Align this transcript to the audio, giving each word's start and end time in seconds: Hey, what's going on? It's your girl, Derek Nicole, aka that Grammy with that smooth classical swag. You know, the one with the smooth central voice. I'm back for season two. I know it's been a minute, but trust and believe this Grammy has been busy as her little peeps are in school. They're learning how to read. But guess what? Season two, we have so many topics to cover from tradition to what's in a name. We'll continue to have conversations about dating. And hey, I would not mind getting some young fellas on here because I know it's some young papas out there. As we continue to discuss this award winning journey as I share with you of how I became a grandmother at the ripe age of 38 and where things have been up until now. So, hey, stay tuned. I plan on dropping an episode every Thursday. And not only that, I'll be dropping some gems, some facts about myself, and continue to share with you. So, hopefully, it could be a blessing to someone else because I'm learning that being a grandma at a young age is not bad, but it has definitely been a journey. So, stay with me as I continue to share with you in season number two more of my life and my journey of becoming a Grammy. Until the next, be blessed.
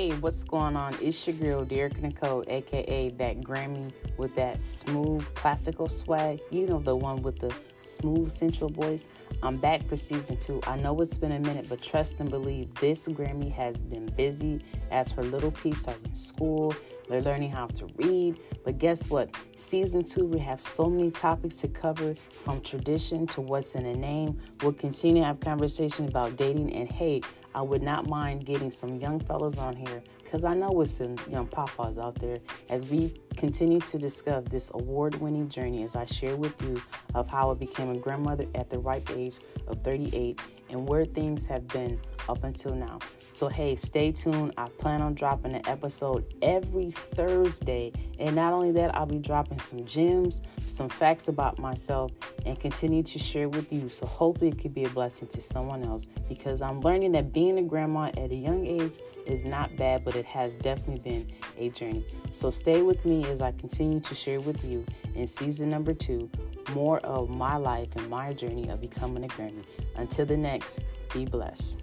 Hey, 0.00 0.12
what's 0.12 0.44
going 0.44 0.76
on? 0.76 0.96
It's 1.02 1.26
your 1.26 1.36
girl, 1.36 1.62
Derek 1.62 2.00
Nicole, 2.00 2.42
aka 2.48 3.10
that 3.10 3.42
Grammy 3.42 3.92
with 4.16 4.34
that 4.34 4.58
smooth 4.58 5.22
classical 5.34 5.90
swag. 5.90 6.40
You 6.50 6.66
know, 6.66 6.78
the 6.78 6.96
one 6.96 7.20
with 7.20 7.38
the 7.38 7.54
smooth 7.82 8.30
central 8.30 8.70
voice. 8.70 9.08
I'm 9.42 9.58
back 9.58 9.86
for 9.86 9.96
season 9.96 10.38
two. 10.38 10.62
I 10.66 10.76
know 10.76 10.98
it's 11.02 11.18
been 11.18 11.32
a 11.32 11.38
minute, 11.38 11.66
but 11.68 11.82
trust 11.82 12.18
and 12.18 12.30
believe 12.30 12.72
this 12.76 13.08
Grammy 13.08 13.52
has 13.52 13.82
been 13.82 14.06
busy 14.06 14.62
as 14.90 15.10
her 15.10 15.22
little 15.22 15.50
peeps 15.50 15.86
are 15.86 15.96
in 16.02 16.14
school. 16.14 16.74
They're 17.10 17.20
learning 17.20 17.50
how 17.50 17.66
to 17.66 17.86
read. 17.96 18.38
But 18.64 18.78
guess 18.78 19.10
what? 19.10 19.34
Season 19.54 20.02
two, 20.02 20.24
we 20.24 20.38
have 20.38 20.62
so 20.62 20.88
many 20.88 21.10
topics 21.10 21.56
to 21.56 21.68
cover 21.68 22.14
from 22.14 22.62
tradition 22.62 23.26
to 23.28 23.42
what's 23.42 23.74
in 23.74 23.84
a 23.84 23.94
name. 23.94 24.38
We'll 24.62 24.72
continue 24.72 25.20
to 25.22 25.26
have 25.26 25.40
conversations 25.40 26.08
about 26.08 26.36
dating. 26.36 26.72
And 26.72 26.88
hey, 26.88 27.20
I 27.54 27.62
would 27.62 27.82
not 27.82 28.08
mind 28.08 28.46
getting 28.46 28.70
some 28.70 28.96
young 28.96 29.20
fellas 29.20 29.58
on 29.58 29.74
here 29.74 30.02
because 30.22 30.44
I 30.44 30.54
know 30.54 30.80
it's 30.80 30.92
some 30.92 31.16
young 31.28 31.46
papas 31.46 31.98
out 31.98 32.14
there. 32.16 32.38
As 32.68 32.86
we 32.90 33.14
continue 33.36 33.80
to 33.80 33.98
discuss 33.98 34.44
this 34.50 34.70
award 34.74 35.14
winning 35.16 35.48
journey 35.48 35.82
as 35.82 35.96
I 35.96 36.04
share 36.04 36.36
with 36.36 36.60
you 36.62 36.80
of 37.14 37.28
how 37.28 37.50
I 37.50 37.54
became 37.54 37.90
a 37.90 37.98
grandmother 37.98 38.46
at 38.54 38.70
the 38.70 38.78
ripe 38.78 39.10
age 39.10 39.38
of 39.66 39.82
38 39.82 40.40
and 40.70 40.88
where 40.88 41.04
things 41.04 41.46
have 41.46 41.66
been 41.68 42.00
up 42.28 42.44
until 42.44 42.74
now. 42.74 42.98
So, 43.28 43.48
hey, 43.48 43.76
stay 43.76 44.12
tuned. 44.12 44.54
I 44.56 44.68
plan 44.68 45.02
on 45.02 45.14
dropping 45.14 45.54
an 45.54 45.66
episode 45.68 46.32
every 46.42 46.90
Thursday. 46.90 47.92
And 48.18 48.36
not 48.36 48.52
only 48.52 48.72
that, 48.72 48.94
I'll 48.94 49.06
be 49.06 49.18
dropping 49.18 49.58
some 49.58 49.84
gems, 49.84 50.40
some 50.66 50.88
facts 50.88 51.28
about 51.28 51.58
myself, 51.58 52.12
and 52.46 52.58
continue 52.58 53.02
to 53.02 53.18
share 53.18 53.48
with 53.48 53.72
you. 53.72 53.88
So, 53.88 54.06
hopefully, 54.06 54.50
it 54.50 54.58
could 54.58 54.74
be 54.74 54.84
a 54.84 54.88
blessing 54.88 55.28
to 55.28 55.40
someone 55.40 55.84
else 55.84 56.06
because 56.28 56.62
I'm 56.62 56.80
learning 56.80 57.12
that 57.12 57.32
being 57.32 57.58
a 57.58 57.62
grandma 57.62 58.10
at 58.16 58.30
a 58.30 58.34
young 58.34 58.66
age 58.66 58.98
is 59.26 59.44
not 59.44 59.74
bad, 59.76 60.04
but 60.04 60.16
it 60.16 60.26
has 60.26 60.56
definitely 60.56 61.10
been 61.10 61.32
a 61.58 61.70
journey. 61.70 62.04
So, 62.30 62.50
stay 62.50 62.82
with 62.82 63.04
me 63.04 63.19
as 63.26 63.40
I 63.40 63.52
continue 63.52 64.00
to 64.00 64.14
share 64.14 64.40
with 64.40 64.64
you 64.64 64.84
in 65.14 65.26
season 65.26 65.68
number 65.68 65.94
two 65.94 66.30
more 66.74 66.98
of 67.00 67.28
my 67.28 67.56
life 67.56 67.88
and 67.96 68.08
my 68.08 68.32
journey 68.32 68.68
of 68.68 68.80
becoming 68.80 69.24
a 69.24 69.28
Grammy. 69.28 69.64
Until 69.96 70.26
the 70.26 70.36
next, 70.36 70.80
be 71.12 71.24
blessed. 71.24 71.80